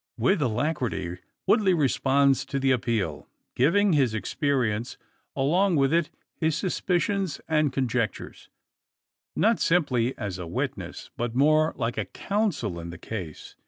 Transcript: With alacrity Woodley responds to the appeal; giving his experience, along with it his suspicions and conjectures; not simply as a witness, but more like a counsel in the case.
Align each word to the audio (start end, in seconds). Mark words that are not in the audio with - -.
With 0.17 0.41
alacrity 0.41 1.19
Woodley 1.45 1.75
responds 1.75 2.43
to 2.45 2.57
the 2.57 2.71
appeal; 2.71 3.27
giving 3.53 3.93
his 3.93 4.15
experience, 4.15 4.97
along 5.35 5.75
with 5.75 5.93
it 5.93 6.09
his 6.35 6.57
suspicions 6.57 7.39
and 7.47 7.71
conjectures; 7.71 8.49
not 9.35 9.59
simply 9.59 10.17
as 10.17 10.39
a 10.39 10.47
witness, 10.47 11.11
but 11.17 11.35
more 11.35 11.75
like 11.77 11.99
a 11.99 12.05
counsel 12.05 12.79
in 12.79 12.89
the 12.89 12.97
case. 12.97 13.55